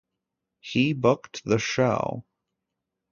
[0.61, 2.25] He booked the show.